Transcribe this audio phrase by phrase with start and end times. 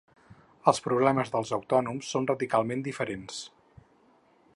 [0.71, 3.39] Els problemes dels autònoms són radicalment diferents.